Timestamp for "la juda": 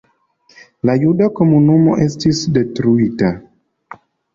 0.91-1.29